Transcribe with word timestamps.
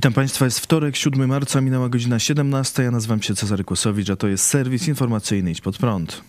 Witam 0.00 0.12
Państwa, 0.12 0.44
jest 0.44 0.60
wtorek, 0.60 0.96
7 0.96 1.28
marca, 1.28 1.60
minęła 1.60 1.88
godzina 1.88 2.18
17. 2.18 2.82
Ja 2.82 2.90
nazywam 2.90 3.22
się 3.22 3.34
Cezary 3.34 3.64
Kłosowicz, 3.64 4.10
a 4.10 4.16
to 4.16 4.28
jest 4.28 4.44
serwis 4.44 4.88
informacyjny 4.88 5.50
Idź 5.50 5.60
Pod 5.60 5.78
Prąd. 5.78 6.22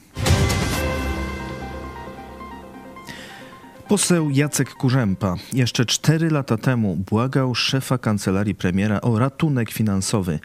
Poseł 3.88 4.29
Jacek 4.29 4.73
Kurzępa 4.73 5.35
jeszcze 5.53 5.85
cztery 5.85 6.29
lata 6.29 6.57
temu 6.57 6.95
błagał 6.95 7.55
szefa 7.55 7.98
kancelarii 7.98 8.55
premiera 8.55 9.02
o 9.02 9.20
ratunek 9.20 9.71
finansowy. 9.71 10.40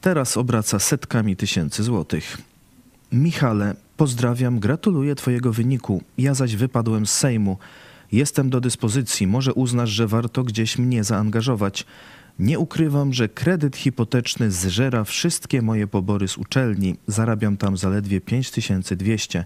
Teraz 0.00 0.36
obraca 0.36 0.78
setkami 0.78 1.36
tysięcy 1.36 1.82
złotych. 1.82 2.38
Michale, 3.12 3.74
pozdrawiam, 3.96 4.58
gratuluję 4.58 5.14
Twojego 5.14 5.52
wyniku. 5.52 6.02
Ja 6.18 6.34
zaś 6.34 6.56
wypadłem 6.56 7.06
z 7.06 7.12
Sejmu. 7.12 7.58
Jestem 8.12 8.50
do 8.50 8.60
dyspozycji. 8.60 9.26
Może 9.26 9.54
uznasz, 9.54 9.90
że 9.90 10.06
warto 10.06 10.42
gdzieś 10.42 10.78
mnie 10.78 11.04
zaangażować. 11.04 11.86
Nie 12.38 12.58
ukrywam, 12.58 13.12
że 13.12 13.28
kredyt 13.28 13.76
hipoteczny 13.76 14.50
zżera 14.50 15.04
wszystkie 15.04 15.62
moje 15.62 15.86
pobory 15.86 16.28
z 16.28 16.38
uczelni. 16.38 16.96
Zarabiam 17.06 17.56
tam 17.56 17.76
zaledwie 17.76 18.20
5200. 18.20 19.44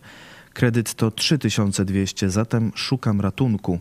Kredyt 0.52 0.94
to 0.94 1.10
3200, 1.10 2.30
zatem 2.30 2.72
szukam 2.74 3.20
ratunku. 3.20 3.78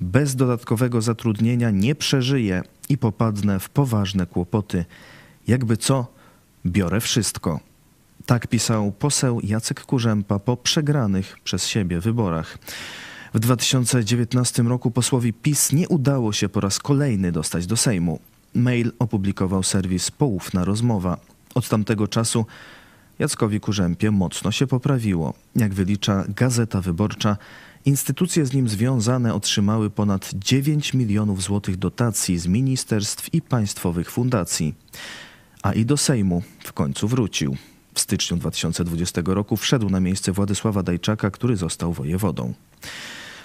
Bez 0.00 0.36
dodatkowego 0.36 1.02
zatrudnienia 1.02 1.70
nie 1.70 1.94
przeżyję 1.94 2.62
i 2.88 2.98
popadnę 2.98 3.60
w 3.60 3.68
poważne 3.68 4.26
kłopoty. 4.26 4.84
Jakby 5.48 5.76
co, 5.76 6.06
biorę 6.66 7.00
wszystko. 7.00 7.60
Tak 8.26 8.46
pisał 8.46 8.92
poseł 8.92 9.40
Jacek 9.42 9.82
Kurzępa 9.82 10.38
po 10.38 10.56
przegranych 10.56 11.36
przez 11.44 11.66
siebie 11.66 12.00
wyborach. 12.00 12.58
W 13.34 13.38
2019 13.38 14.62
roku 14.62 14.90
posłowi 14.90 15.32
PiS 15.32 15.72
nie 15.72 15.88
udało 15.88 16.32
się 16.32 16.48
po 16.48 16.60
raz 16.60 16.78
kolejny 16.78 17.32
dostać 17.32 17.66
do 17.66 17.76
Sejmu. 17.76 18.20
Mail 18.56 18.92
opublikował 18.98 19.62
serwis 19.62 20.10
Poufna 20.10 20.64
Rozmowa. 20.64 21.18
Od 21.54 21.68
tamtego 21.68 22.08
czasu 22.08 22.46
Jackowi 23.18 23.60
Kurzępie 23.60 24.10
mocno 24.10 24.52
się 24.52 24.66
poprawiło. 24.66 25.34
Jak 25.56 25.74
wylicza 25.74 26.24
Gazeta 26.28 26.80
Wyborcza, 26.80 27.36
instytucje 27.84 28.46
z 28.46 28.52
nim 28.52 28.68
związane 28.68 29.34
otrzymały 29.34 29.90
ponad 29.90 30.30
9 30.34 30.94
milionów 30.94 31.42
złotych 31.42 31.76
dotacji 31.76 32.38
z 32.38 32.46
ministerstw 32.46 33.34
i 33.34 33.42
państwowych 33.42 34.10
fundacji. 34.10 34.74
A 35.62 35.72
i 35.72 35.84
do 35.84 35.96
Sejmu 35.96 36.42
w 36.64 36.72
końcu 36.72 37.08
wrócił. 37.08 37.56
W 37.94 38.00
styczniu 38.00 38.36
2020 38.36 39.22
roku 39.24 39.56
wszedł 39.56 39.90
na 39.90 40.00
miejsce 40.00 40.32
Władysława 40.32 40.82
Dajczaka, 40.82 41.30
który 41.30 41.56
został 41.56 41.92
wojewodą. 41.92 42.52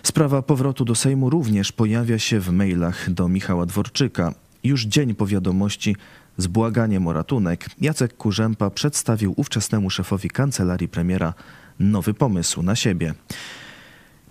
Sprawa 0.03 0.41
powrotu 0.41 0.85
do 0.85 0.95
Sejmu 0.95 1.29
również 1.29 1.71
pojawia 1.71 2.19
się 2.19 2.39
w 2.39 2.51
mailach 2.51 3.13
do 3.13 3.27
Michała 3.27 3.65
Dworczyka. 3.65 4.33
Już 4.63 4.85
dzień 4.85 5.15
po 5.15 5.27
wiadomości 5.27 5.95
z 6.37 6.47
błaganiem 6.47 7.07
o 7.07 7.13
ratunek 7.13 7.65
Jacek 7.81 8.17
Kurzępa 8.17 8.69
przedstawił 8.69 9.33
ówczesnemu 9.37 9.89
szefowi 9.89 10.29
kancelarii 10.29 10.87
premiera 10.87 11.33
nowy 11.79 12.13
pomysł 12.13 12.63
na 12.63 12.75
siebie. 12.75 13.13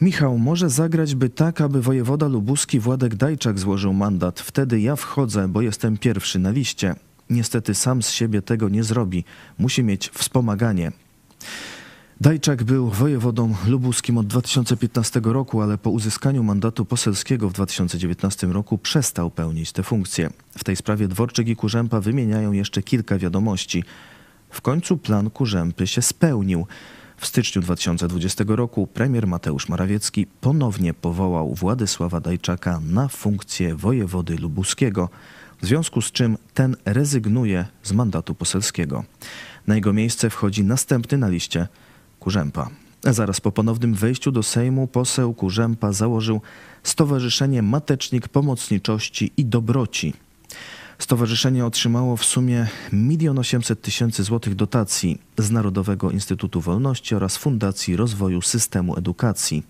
Michał, 0.01 0.39
może 0.39 0.71
zagrać 0.71 1.15
by 1.15 1.29
tak, 1.29 1.61
aby 1.61 1.83
wojewoda 1.83 2.29
lubuski 2.29 2.81
Władek 2.81 3.15
Dajczak 3.15 3.59
złożył 3.59 3.93
mandat. 3.93 4.41
Wtedy 4.41 4.81
ja 4.81 4.97
wchodzę, 4.97 5.49
bo 5.49 5.63
jestem 5.63 5.99
pierwszy 5.99 6.39
na 6.39 6.51
liście. 6.51 6.95
Niestety 7.31 7.75
sam 7.75 8.03
z 8.03 8.11
siebie 8.11 8.43
tego 8.43 8.69
nie 8.69 8.85
zrobi. 8.85 9.25
Musi 9.59 9.85
mieć 9.85 10.09
wspomaganie. 10.09 10.93
Dajczak 12.21 12.65
był 12.65 12.89
wojewodą 12.89 13.55
lubuskim 13.67 14.19
od 14.19 14.27
2015 14.27 15.21
roku, 15.25 15.63
ale 15.63 15.79
po 15.79 15.91
uzyskaniu 15.91 16.43
mandatu 16.43 16.85
poselskiego 16.85 17.51
w 17.51 17.53
2019 17.53 18.47
roku 18.47 18.79
przestał 18.79 19.31
pełnić 19.31 19.73
tę 19.73 19.83
funkcję. 19.83 20.31
W 20.59 20.65
tej 20.65 20.77
sprawie 20.77 21.09
Dworczyk 21.09 21.49
i 21.49 21.57
Kurzępa 21.57 22.01
wymieniają 22.01 22.53
jeszcze 22.53 22.83
kilka 22.83 23.19
wiadomości. 23.19 23.85
W 24.51 24.61
końcu 24.61 24.99
plan 24.99 25.31
Kurzępy 25.31 25.87
się 25.87 26.03
spełnił. 26.03 26.67
W 27.17 27.27
styczniu 27.27 27.63
2020 27.63 28.45
roku 28.49 28.87
premier 28.87 29.27
Mateusz 29.27 29.69
Morawiecki 29.69 30.27
ponownie 30.41 30.95
powołał 30.95 31.55
Władysława 31.55 32.21
Dajczaka 32.21 32.81
na 32.81 33.09
funkcję 33.09 33.75
wojewody 33.75 34.37
lubuskiego, 34.37 35.09
w 35.63 35.67
związku 35.67 36.03
z 36.03 36.13
czym 36.13 36.39
ten 36.55 36.77
rezygnuje 36.85 37.67
z 37.83 37.93
mandatu 37.93 38.35
poselskiego. 38.35 39.05
Na 39.67 39.75
jego 39.75 39.93
miejsce 39.93 40.31
wchodzi 40.31 40.65
następny 40.65 41.19
na 41.19 41.29
liście 41.29 41.69
Kurzępa. 42.21 42.71
Zaraz 43.05 43.41
po 43.41 43.53
ponownym 43.53 43.95
wejściu 43.95 44.33
do 44.33 44.43
Sejmu 44.43 44.87
poseł 44.87 45.35
Kurzępa 45.35 45.93
założył 45.93 46.41
Stowarzyszenie 46.83 47.63
Matecznik 47.63 48.29
Pomocniczości 48.29 49.33
i 49.37 49.45
Dobroci. 49.45 50.15
Stowarzyszenie 50.99 51.67
otrzymało 51.67 52.17
w 52.17 52.25
sumie 52.25 52.67
1 52.93 53.39
800 53.39 53.83
tysięcy 53.83 54.23
złotych 54.23 54.55
dotacji 54.55 55.19
z 55.39 55.51
Narodowego 55.51 56.11
Instytutu 56.11 56.61
Wolności 56.61 57.15
oraz 57.15 57.37
Fundacji 57.37 57.97
Rozwoju 57.97 58.43
Systemu 58.43 58.97
Edukacji. 58.97 59.63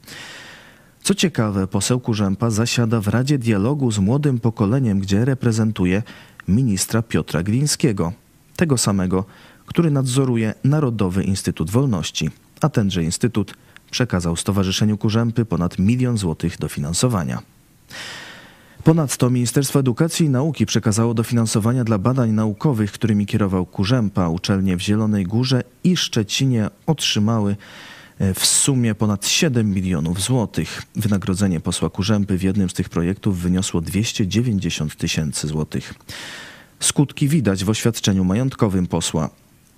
Co 1.03 1.15
ciekawe, 1.15 1.67
poseł 1.67 2.01
Kurzępa 2.01 2.51
zasiada 2.51 3.01
w 3.01 3.09
Radzie 3.09 3.39
Dialogu 3.39 3.91
z 3.91 3.99
Młodym 3.99 4.41
Pokoleniem, 4.41 5.01
gdzie 5.01 5.25
reprezentuje 5.25 6.03
ministra 6.49 7.03
Piotra 7.03 7.43
Glińskiego, 7.43 8.13
tego 8.57 8.79
samego, 8.79 9.25
który 9.71 9.91
nadzoruje 9.91 10.55
Narodowy 10.65 11.25
Instytut 11.25 11.71
Wolności, 11.71 12.31
a 12.61 12.69
tenże 12.69 13.05
instytut 13.05 13.55
przekazał 13.91 14.37
Stowarzyszeniu 14.37 14.99
Kurzępy 14.99 15.45
ponad 15.45 15.79
milion 15.79 16.19
złotych 16.19 16.59
dofinansowania. 16.59 17.43
Ponadto 18.85 19.31
Ministerstwo 19.31 19.81
Edukacji 19.81 20.27
i 20.27 20.29
Nauki 20.29 20.67
przekazało 20.67 21.15
dofinansowania 21.15 21.85
dla 21.85 21.99
badań 21.99 22.31
naukowych, 22.31 22.93
którymi 22.93 23.27
kierował 23.27 23.67
Kurzępa. 23.67 24.29
Uczelnie 24.29 24.77
w 24.77 24.81
Zielonej 24.81 25.25
Górze 25.25 25.63
i 25.85 25.97
Szczecinie 25.97 26.71
otrzymały 26.87 27.57
e, 28.19 28.35
w 28.35 28.47
sumie 28.47 28.95
ponad 28.95 29.27
7 29.27 29.71
milionów 29.71 30.21
złotych. 30.21 30.83
Wynagrodzenie 30.97 31.61
posła 31.61 31.91
Kurzępy 31.91 32.39
w 32.39 32.43
jednym 32.43 32.71
z 32.71 32.75
tych 32.75 32.89
projektów 32.89 33.39
wyniosło 33.39 33.81
290 33.81 34.97
tysięcy 34.97 35.49
złotych. 35.49 35.95
Skutki 36.81 37.29
widać 37.29 37.65
w 37.65 37.71
oświadczeniu 37.71 38.25
majątkowym 38.25 38.87
posła. 38.87 39.31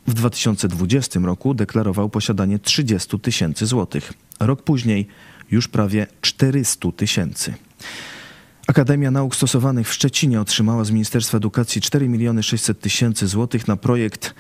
W 0.07 0.15
2020 0.15 1.21
roku 1.21 1.55
deklarował 1.55 2.09
posiadanie 2.09 2.59
30 2.59 3.21
tysięcy 3.21 3.67
złotych. 3.67 4.13
Rok 4.41 4.63
później 4.63 5.09
już 5.51 5.69
prawie 5.69 6.07
400 6.21 6.93
tysięcy. 6.97 7.55
Akademia 8.67 9.11
Nauk 9.11 9.37
Stosowanych 9.37 9.89
w 9.89 9.93
Szczecinie 9.93 10.41
otrzymała 10.41 10.85
z 10.85 10.91
Ministerstwa 10.91 11.37
Edukacji 11.37 11.81
4 11.81 12.09
miliony 12.09 12.43
600 12.43 12.81
tysięcy 12.81 13.27
złotych 13.27 13.69
na 13.69 13.77
projekt 13.77 14.35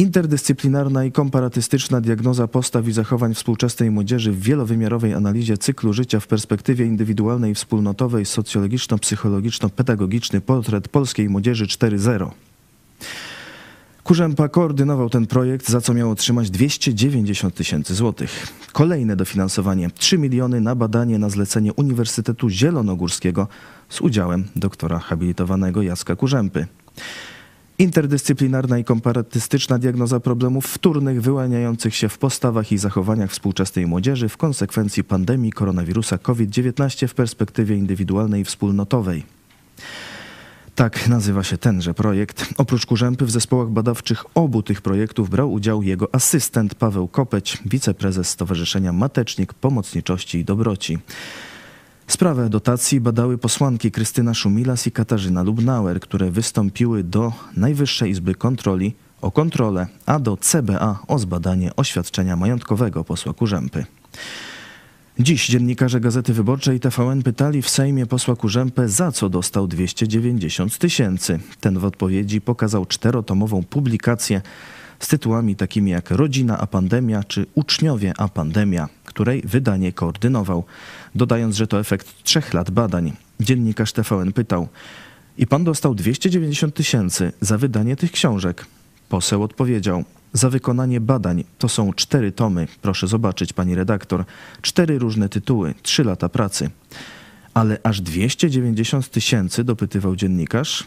Interdyscyplinarna 0.00 1.04
i 1.04 1.12
komparatystyczna 1.12 2.00
diagnoza 2.00 2.48
postaw 2.48 2.88
i 2.88 2.92
zachowań 2.92 3.34
współczesnej 3.34 3.90
młodzieży 3.90 4.32
w 4.32 4.42
wielowymiarowej 4.42 5.14
analizie 5.14 5.58
cyklu 5.58 5.92
życia 5.92 6.20
w 6.20 6.26
perspektywie 6.26 6.86
indywidualnej, 6.86 7.54
wspólnotowej, 7.54 8.26
socjologiczno-psychologiczno-pedagogiczny 8.26 10.40
portret 10.40 10.88
polskiej 10.88 11.28
młodzieży 11.28 11.66
4.0. 11.66 12.30
Kurzępa 14.10 14.48
koordynował 14.48 15.10
ten 15.10 15.26
projekt, 15.26 15.68
za 15.68 15.80
co 15.80 15.94
miał 15.94 16.10
otrzymać 16.10 16.50
290 16.50 17.54
tysięcy 17.54 17.94
złotych. 17.94 18.46
Kolejne 18.72 19.16
dofinansowanie 19.16 19.90
3 19.90 20.18
miliony 20.18 20.60
na 20.60 20.74
badanie 20.74 21.18
na 21.18 21.30
zlecenie 21.30 21.72
Uniwersytetu 21.72 22.48
Zielonogórskiego 22.48 23.48
z 23.88 24.00
udziałem 24.00 24.44
doktora 24.56 24.98
habilitowanego 24.98 25.82
Jacka 25.82 26.16
Kurzępy. 26.16 26.66
Interdyscyplinarna 27.78 28.78
i 28.78 28.84
komparatystyczna 28.84 29.78
diagnoza 29.78 30.20
problemów 30.20 30.66
wtórnych 30.66 31.22
wyłaniających 31.22 31.94
się 31.94 32.08
w 32.08 32.18
postawach 32.18 32.72
i 32.72 32.78
zachowaniach 32.78 33.30
współczesnej 33.30 33.86
młodzieży 33.86 34.28
w 34.28 34.36
konsekwencji 34.36 35.04
pandemii 35.04 35.52
koronawirusa 35.52 36.18
COVID-19 36.18 37.08
w 37.08 37.14
perspektywie 37.14 37.76
indywidualnej 37.76 38.42
i 38.42 38.44
wspólnotowej. 38.44 39.24
Tak 40.80 41.08
nazywa 41.08 41.42
się 41.42 41.58
tenże 41.58 41.94
projekt. 41.94 42.46
Oprócz 42.58 42.86
Kurzępy 42.86 43.24
w 43.24 43.30
zespołach 43.30 43.68
badawczych 43.68 44.24
obu 44.34 44.62
tych 44.62 44.82
projektów 44.82 45.30
brał 45.30 45.52
udział 45.52 45.82
jego 45.82 46.14
asystent 46.14 46.74
Paweł 46.74 47.08
Kopeć, 47.08 47.58
wiceprezes 47.66 48.28
Stowarzyszenia 48.28 48.92
Matecznik 48.92 49.54
Pomocniczości 49.54 50.38
i 50.38 50.44
Dobroci. 50.44 50.98
Sprawę 52.06 52.48
dotacji 52.48 53.00
badały 53.00 53.38
posłanki 53.38 53.90
Krystyna 53.90 54.34
Szumilas 54.34 54.86
i 54.86 54.92
Katarzyna 54.92 55.42
Lubnauer, 55.42 56.00
które 56.00 56.30
wystąpiły 56.30 57.04
do 57.04 57.32
Najwyższej 57.56 58.10
Izby 58.10 58.34
Kontroli 58.34 58.94
o 59.22 59.30
kontrolę, 59.30 59.86
a 60.06 60.18
do 60.18 60.36
CBA 60.36 60.98
o 61.08 61.18
zbadanie 61.18 61.76
oświadczenia 61.76 62.36
majątkowego 62.36 63.04
posła 63.04 63.32
Kurzępy. 63.32 63.84
Dziś 65.22 65.46
dziennikarze 65.46 66.00
Gazety 66.00 66.32
Wyborczej 66.32 66.80
TVN 66.80 67.22
pytali 67.22 67.62
w 67.62 67.70
Sejmie 67.70 68.06
posła 68.06 68.36
Kurzępę, 68.36 68.88
za 68.88 69.12
co 69.12 69.28
dostał 69.28 69.66
290 69.66 70.78
tysięcy. 70.78 71.40
Ten 71.60 71.78
w 71.78 71.84
odpowiedzi 71.84 72.40
pokazał 72.40 72.86
czterotomową 72.86 73.62
publikację 73.62 74.42
z 75.00 75.08
tytułami 75.08 75.56
takimi 75.56 75.90
jak 75.90 76.10
Rodzina 76.10 76.58
a 76.58 76.66
pandemia 76.66 77.24
czy 77.24 77.46
Uczniowie 77.54 78.12
a 78.18 78.28
pandemia, 78.28 78.88
której 79.04 79.42
wydanie 79.44 79.92
koordynował, 79.92 80.64
dodając, 81.14 81.56
że 81.56 81.66
to 81.66 81.80
efekt 81.80 82.22
trzech 82.22 82.54
lat 82.54 82.70
badań. 82.70 83.12
Dziennikarz 83.40 83.92
TVN 83.92 84.32
pytał, 84.32 84.68
I 85.38 85.46
pan 85.46 85.64
dostał 85.64 85.94
290 85.94 86.74
tysięcy 86.74 87.32
za 87.40 87.58
wydanie 87.58 87.96
tych 87.96 88.12
książek. 88.12 88.66
Poseł 89.08 89.42
odpowiedział: 89.42 90.04
Za 90.32 90.50
wykonanie 90.50 91.00
badań 91.00 91.44
to 91.58 91.68
są 91.68 91.92
cztery 91.92 92.32
tomy. 92.32 92.68
Proszę 92.82 93.06
zobaczyć, 93.06 93.52
pani 93.52 93.74
redaktor. 93.74 94.24
Cztery 94.62 94.98
różne 94.98 95.28
tytuły, 95.28 95.74
trzy 95.82 96.04
lata 96.04 96.28
pracy. 96.28 96.70
Ale 97.54 97.78
aż 97.82 98.00
290 98.00 99.08
tysięcy, 99.08 99.64
dopytywał 99.64 100.16
dziennikarz. 100.16 100.86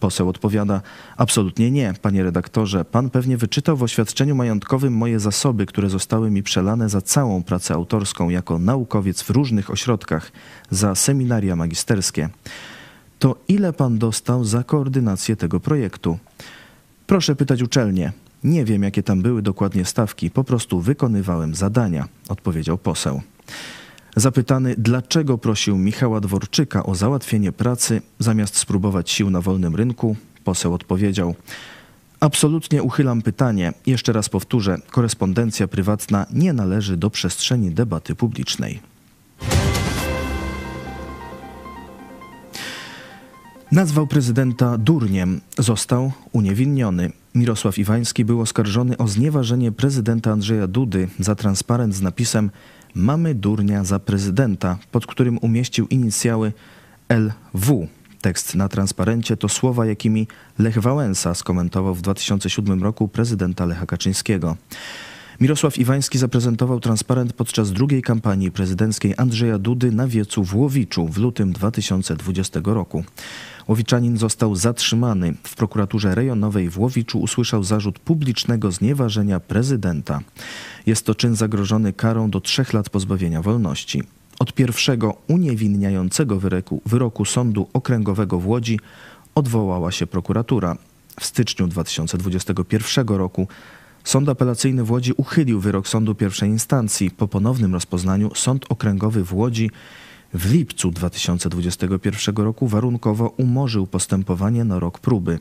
Poseł 0.00 0.28
odpowiada: 0.28 0.82
Absolutnie 1.16 1.70
nie, 1.70 1.94
panie 2.02 2.22
redaktorze. 2.22 2.84
Pan 2.84 3.10
pewnie 3.10 3.36
wyczytał 3.36 3.76
w 3.76 3.82
oświadczeniu 3.82 4.34
majątkowym 4.34 4.92
moje 4.92 5.20
zasoby, 5.20 5.66
które 5.66 5.90
zostały 5.90 6.30
mi 6.30 6.42
przelane 6.42 6.88
za 6.88 7.00
całą 7.00 7.42
pracę 7.42 7.74
autorską 7.74 8.28
jako 8.30 8.58
naukowiec 8.58 9.22
w 9.22 9.30
różnych 9.30 9.70
ośrodkach, 9.70 10.32
za 10.70 10.94
seminaria 10.94 11.56
magisterskie. 11.56 12.28
To 13.18 13.36
ile 13.48 13.72
pan 13.72 13.98
dostał 13.98 14.44
za 14.44 14.64
koordynację 14.64 15.36
tego 15.36 15.60
projektu? 15.60 16.18
Proszę 17.06 17.36
pytać 17.36 17.62
uczelnię. 17.62 18.12
Nie 18.44 18.64
wiem, 18.64 18.82
jakie 18.82 19.02
tam 19.02 19.22
były 19.22 19.42
dokładnie 19.42 19.84
stawki, 19.84 20.30
po 20.30 20.44
prostu 20.44 20.80
wykonywałem 20.80 21.54
zadania, 21.54 22.08
odpowiedział 22.28 22.78
poseł. 22.78 23.22
Zapytany, 24.16 24.74
dlaczego 24.78 25.38
prosił 25.38 25.78
Michała 25.78 26.20
Dworczyka 26.20 26.82
o 26.82 26.94
załatwienie 26.94 27.52
pracy 27.52 28.02
zamiast 28.18 28.56
spróbować 28.56 29.10
sił 29.10 29.30
na 29.30 29.40
wolnym 29.40 29.76
rynku, 29.76 30.16
poseł 30.44 30.74
odpowiedział: 30.74 31.34
Absolutnie 32.20 32.82
uchylam 32.82 33.22
pytanie. 33.22 33.72
Jeszcze 33.86 34.12
raz 34.12 34.28
powtórzę: 34.28 34.78
korespondencja 34.90 35.68
prywatna 35.68 36.26
nie 36.32 36.52
należy 36.52 36.96
do 36.96 37.10
przestrzeni 37.10 37.70
debaty 37.70 38.14
publicznej. 38.14 38.80
Nazwał 43.72 44.06
prezydenta 44.06 44.78
durniem, 44.78 45.40
został 45.58 46.12
uniewinniony. 46.32 47.10
Mirosław 47.38 47.78
Iwański 47.78 48.24
był 48.24 48.40
oskarżony 48.40 48.96
o 48.96 49.08
znieważenie 49.08 49.72
prezydenta 49.72 50.32
Andrzeja 50.32 50.66
Dudy 50.66 51.08
za 51.18 51.34
transparent 51.34 51.94
z 51.94 52.02
napisem 52.02 52.50
Mamy 52.94 53.34
durnia 53.34 53.84
za 53.84 53.98
prezydenta, 53.98 54.78
pod 54.92 55.06
którym 55.06 55.38
umieścił 55.38 55.86
inicjały 55.86 56.52
LW. 57.08 57.88
Tekst 58.20 58.54
na 58.54 58.68
transparencie 58.68 59.36
to 59.36 59.48
słowa, 59.48 59.86
jakimi 59.86 60.28
Lech 60.58 60.78
Wałęsa 60.78 61.34
skomentował 61.34 61.94
w 61.94 62.02
2007 62.02 62.82
roku 62.82 63.08
prezydenta 63.08 63.66
Lecha 63.66 63.86
Kaczyńskiego. 63.86 64.56
Mirosław 65.40 65.78
Iwański 65.78 66.18
zaprezentował 66.18 66.80
transparent 66.80 67.32
podczas 67.32 67.72
drugiej 67.72 68.02
kampanii 68.02 68.50
prezydenckiej 68.50 69.14
Andrzeja 69.16 69.58
Dudy 69.58 69.92
na 69.92 70.06
wiecu 70.06 70.44
w 70.44 70.54
Łowiczu 70.54 71.08
w 71.08 71.18
lutym 71.18 71.52
2020 71.52 72.60
roku. 72.64 73.04
Łowiczanin 73.68 74.16
został 74.16 74.56
zatrzymany. 74.56 75.34
W 75.42 75.56
prokuraturze 75.56 76.14
rejonowej 76.14 76.70
w 76.70 76.78
Łowiczu 76.78 77.20
usłyszał 77.20 77.64
zarzut 77.64 77.98
publicznego 77.98 78.72
znieważenia 78.72 79.40
prezydenta. 79.40 80.20
Jest 80.86 81.06
to 81.06 81.14
czyn 81.14 81.36
zagrożony 81.36 81.92
karą 81.92 82.30
do 82.30 82.40
trzech 82.40 82.72
lat 82.72 82.90
pozbawienia 82.90 83.42
wolności. 83.42 84.02
Od 84.38 84.52
pierwszego 84.52 85.16
uniewinniającego 85.28 86.40
wyroku, 86.40 86.82
wyroku 86.86 87.24
Sądu 87.24 87.68
Okręgowego 87.72 88.38
w 88.38 88.46
Łodzi 88.46 88.80
odwołała 89.34 89.92
się 89.92 90.06
prokuratura. 90.06 90.76
W 91.20 91.24
styczniu 91.24 91.66
2021 91.66 93.08
roku 93.08 93.48
Sąd 94.04 94.28
apelacyjny 94.28 94.84
w 94.84 94.90
Łodzi 94.90 95.12
uchylił 95.16 95.60
wyrok 95.60 95.88
sądu 95.88 96.14
pierwszej 96.14 96.50
instancji. 96.50 97.10
Po 97.10 97.28
ponownym 97.28 97.74
rozpoznaniu 97.74 98.30
Sąd 98.34 98.64
Okręgowy 98.68 99.24
w 99.24 99.34
Łodzi 99.34 99.70
w 100.34 100.52
lipcu 100.52 100.90
2021 100.90 102.36
roku 102.36 102.68
warunkowo 102.68 103.28
umorzył 103.36 103.86
postępowanie 103.86 104.64
na 104.64 104.78
rok 104.78 104.98
próby. 104.98 105.38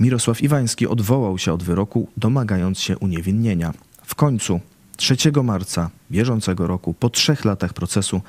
Mirosław 0.00 0.42
Iwański 0.42 0.86
odwołał 0.86 1.38
się 1.38 1.52
od 1.52 1.62
wyroku, 1.62 2.08
domagając 2.16 2.80
się 2.80 2.98
uniewinnienia. 2.98 3.72
W 4.02 4.14
końcu 4.14 4.60
3 4.96 5.16
marca 5.42 5.90
bieżącego 6.10 6.66
roku, 6.66 6.94
po 6.94 7.10
trzech 7.10 7.44
latach 7.44 7.72
procesu, 7.72 8.20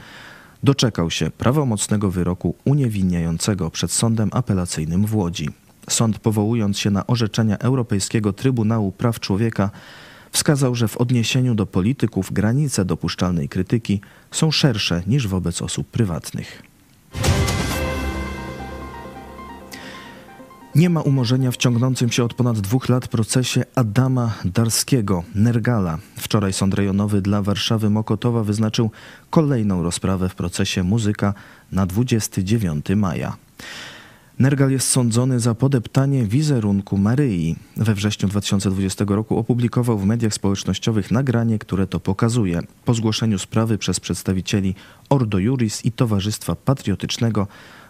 doczekał 0.63 1.11
się 1.11 1.31
prawomocnego 1.31 2.11
wyroku 2.11 2.55
uniewinniającego 2.65 3.71
przed 3.71 3.91
sądem 3.91 4.29
apelacyjnym 4.33 5.05
w 5.05 5.15
Łodzi. 5.15 5.49
Sąd, 5.89 6.19
powołując 6.19 6.79
się 6.79 6.91
na 6.91 7.07
orzeczenia 7.07 7.57
Europejskiego 7.57 8.33
Trybunału 8.33 8.91
Praw 8.91 9.19
Człowieka, 9.19 9.69
wskazał, 10.31 10.75
że 10.75 10.87
w 10.87 10.97
odniesieniu 10.97 11.55
do 11.55 11.65
polityków 11.65 12.33
granice 12.33 12.85
dopuszczalnej 12.85 13.49
krytyki 13.49 14.01
są 14.31 14.51
szersze 14.51 15.03
niż 15.07 15.27
wobec 15.27 15.61
osób 15.61 15.87
prywatnych. 15.87 16.63
Nie 20.75 20.89
ma 20.89 21.01
umorzenia 21.01 21.51
w 21.51 21.57
ciągnącym 21.57 22.11
się 22.11 22.23
od 22.23 22.33
ponad 22.33 22.59
dwóch 22.59 22.89
lat 22.89 23.07
procesie 23.07 23.63
Adama 23.75 24.33
Darskiego, 24.45 25.23
Nergala. 25.35 25.97
Wczoraj 26.15 26.53
Sąd 26.53 26.73
Rejonowy 26.73 27.21
dla 27.21 27.41
Warszawy 27.41 27.89
Mokotowa 27.89 28.43
wyznaczył 28.43 28.91
kolejną 29.29 29.83
rozprawę 29.83 30.29
w 30.29 30.35
procesie 30.35 30.83
Muzyka 30.83 31.33
na 31.71 31.85
29 31.85 32.85
maja. 32.95 33.37
Nergal 34.39 34.71
jest 34.71 34.89
sądzony 34.89 35.39
za 35.39 35.55
podeptanie 35.55 36.25
wizerunku 36.25 36.97
Maryi. 36.97 37.55
We 37.77 37.95
wrześniu 37.95 38.29
2020 38.29 39.05
roku 39.07 39.37
opublikował 39.37 39.97
w 39.97 40.05
mediach 40.05 40.33
społecznościowych 40.33 41.11
nagranie, 41.11 41.59
które 41.59 41.87
to 41.87 41.99
pokazuje. 41.99 42.61
Po 42.85 42.93
zgłoszeniu 42.93 43.39
sprawy 43.39 43.77
przez 43.77 43.99
przedstawicieli 43.99 44.75
Ordo 45.09 45.39
Juris 45.39 45.85
i 45.85 45.91
Towarzystwa 45.91 46.55
Patriotycznego 46.55 47.47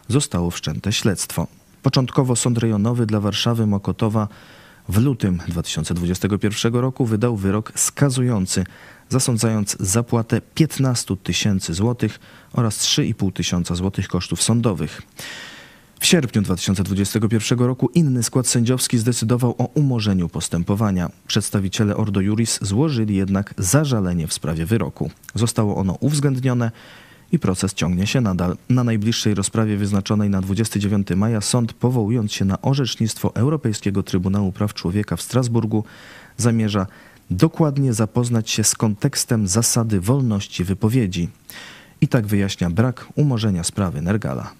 zostało 0.07 0.51
wszczęte 0.51 0.93
śledztwo. 0.93 1.47
Początkowo 1.83 2.35
Sąd 2.35 2.57
Rejonowy 2.57 3.05
dla 3.05 3.19
Warszawy 3.19 3.67
Mokotowa 3.67 4.27
w 4.89 4.97
lutym 4.97 5.39
2021 5.47 6.73
roku 6.73 7.05
wydał 7.05 7.37
wyrok 7.37 7.71
skazujący, 7.75 8.63
zasądzając 9.09 9.77
zapłatę 9.79 10.41
15 10.55 11.17
tysięcy 11.17 11.73
złotych 11.73 12.19
oraz 12.53 12.79
3,5 12.79 13.33
tysiąca 13.33 13.75
złotych 13.75 14.07
kosztów 14.07 14.41
sądowych. 14.41 15.01
W 16.01 16.05
sierpniu 16.05 16.41
2021 16.41 17.59
roku 17.59 17.89
inny 17.93 18.23
skład 18.23 18.47
sędziowski 18.47 18.97
zdecydował 18.97 19.55
o 19.57 19.65
umorzeniu 19.65 20.29
postępowania. 20.29 21.09
Przedstawiciele 21.27 21.97
Ordo 21.97 22.21
Juris 22.21 22.59
złożyli 22.61 23.15
jednak 23.15 23.53
zażalenie 23.57 24.27
w 24.27 24.33
sprawie 24.33 24.65
wyroku. 24.65 25.11
Zostało 25.35 25.75
ono 25.75 25.97
uwzględnione 25.99 26.71
i 27.31 27.39
proces 27.39 27.73
ciągnie 27.73 28.07
się 28.07 28.21
nadal. 28.21 28.57
Na 28.69 28.83
najbliższej 28.83 29.33
rozprawie 29.33 29.77
wyznaczonej 29.77 30.29
na 30.29 30.41
29 30.41 31.07
maja 31.15 31.41
sąd, 31.41 31.73
powołując 31.73 32.33
się 32.33 32.45
na 32.45 32.61
orzecznictwo 32.61 33.35
Europejskiego 33.35 34.03
Trybunału 34.03 34.51
Praw 34.51 34.73
Człowieka 34.73 35.15
w 35.15 35.21
Strasburgu, 35.21 35.83
zamierza 36.37 36.87
dokładnie 37.29 37.93
zapoznać 37.93 38.49
się 38.49 38.63
z 38.63 38.75
kontekstem 38.75 39.47
zasady 39.47 39.99
wolności 39.99 40.63
wypowiedzi. 40.63 41.29
I 42.01 42.07
tak 42.07 42.27
wyjaśnia 42.27 42.69
brak 42.69 43.07
umorzenia 43.15 43.63
sprawy 43.63 44.01
Nergala. 44.01 44.51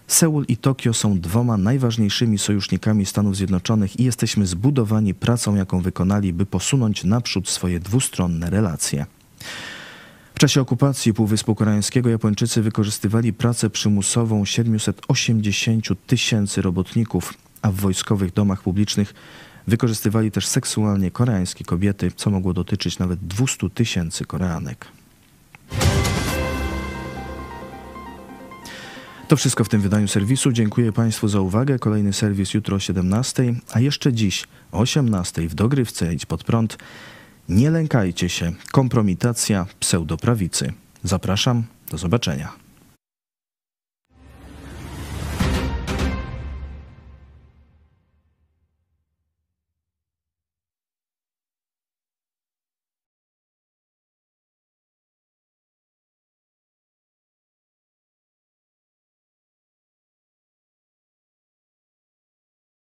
Seul 0.07 0.45
i 0.49 0.57
Tokio 0.57 0.95
są 0.95 1.21
dwoma 1.21 1.57
najważniejszymi 1.57 2.39
sojusznikami 2.39 3.07
Stanów 3.07 3.37
Zjednoczonych 3.37 4.01
i 4.01 4.05
jesteśmy 4.05 4.47
zbudowani 4.47 5.15
pracą, 5.15 5.55
jaką 5.55 5.81
wykonali, 5.81 6.33
by 6.33 6.47
posunąć 6.47 7.05
naprzód 7.05 7.49
swoje 7.49 7.81
dwustronne 7.81 8.51
relacje. 8.51 9.07
W 10.35 10.39
czasie 10.39 10.61
okupacji 10.61 11.15
Półwyspu 11.15 11.55
Koreańskiego 11.55 12.11
Japończycy 12.11 12.63
wykorzystywali 12.63 13.33
pracę 13.33 13.71
przymusową 13.71 14.45
780 14.45 15.87
tysięcy 16.07 16.63
robotników, 16.63 17.35
a 17.63 17.71
w 17.71 17.75
wojskowych 17.75 18.33
domach 18.33 18.63
publicznych 18.63 19.15
wykorzystywali 19.67 20.31
też 20.31 20.47
seksualnie 20.47 21.11
koreańskie 21.11 21.65
kobiety, 21.65 22.13
co 22.17 22.31
mogło 22.31 22.53
dotyczyć 22.53 22.99
nawet 22.99 23.21
200 23.21 23.71
tysięcy 23.71 24.25
Koreanek. 24.25 24.87
To 29.29 29.37
wszystko 29.37 29.65
w 29.65 29.69
tym 29.69 29.81
wydaniu 29.81 30.09
serwisu. 30.09 30.53
Dziękuję 30.53 30.93
Państwu 30.93 31.29
za 31.29 31.41
uwagę. 31.41 31.79
Kolejny 31.79 32.13
serwis 32.13 32.55
jutro 32.55 32.77
o 32.77 32.81
17, 32.81 33.55
a 33.73 33.81
jeszcze 33.81 34.13
dziś 34.13 34.45
o 34.73 34.79
18 34.79 35.49
w 35.49 35.55
dogrywce 35.55 36.15
Idź 36.15 36.27
pod 36.27 36.45
prąd. 36.45 36.79
Nie 37.49 37.71
lękajcie 37.71 38.29
się. 38.29 38.53
Kompromitacja 38.73 39.67
pseudoprawicy. 39.81 40.73
Zapraszam. 41.05 41.65
Do 41.91 41.99
zobaczenia. 41.99 42.62